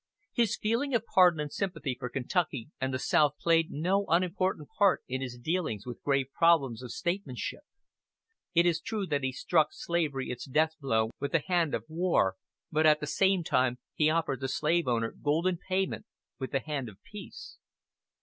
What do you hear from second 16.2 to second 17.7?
with the hand of peace.